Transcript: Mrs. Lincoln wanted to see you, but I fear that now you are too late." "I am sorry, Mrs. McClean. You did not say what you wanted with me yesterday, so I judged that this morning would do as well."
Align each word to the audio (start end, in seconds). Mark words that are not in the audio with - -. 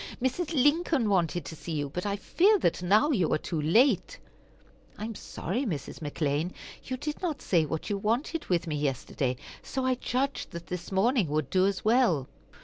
Mrs. 0.19 0.51
Lincoln 0.55 1.09
wanted 1.09 1.45
to 1.45 1.55
see 1.55 1.73
you, 1.73 1.87
but 1.87 2.07
I 2.07 2.15
fear 2.15 2.57
that 2.57 2.81
now 2.81 3.11
you 3.11 3.31
are 3.33 3.37
too 3.37 3.61
late." 3.61 4.17
"I 4.97 5.05
am 5.05 5.13
sorry, 5.13 5.63
Mrs. 5.63 5.99
McClean. 5.99 6.53
You 6.83 6.97
did 6.97 7.21
not 7.21 7.39
say 7.39 7.67
what 7.67 7.91
you 7.91 7.99
wanted 7.99 8.45
with 8.47 8.65
me 8.65 8.77
yesterday, 8.77 9.35
so 9.61 9.85
I 9.85 9.93
judged 9.93 10.53
that 10.53 10.65
this 10.65 10.91
morning 10.91 11.27
would 11.27 11.51
do 11.51 11.67
as 11.67 11.85
well." 11.85 12.27